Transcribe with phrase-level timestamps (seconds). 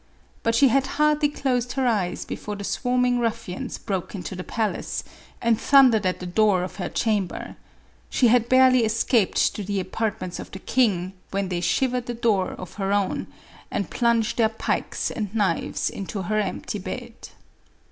[0.41, 5.03] But she had hardly closed her eyes before the swarming ruffians broke into the palace,
[5.39, 7.55] and thun dered at the door of her chamber;
[8.09, 12.07] she had barely es caped to the apartments of the king, when they shiv ered
[12.07, 13.27] the door of her own,
[13.69, 17.13] and plunged their pikes and knives into her empty bed.